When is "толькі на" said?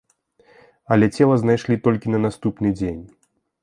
1.87-2.25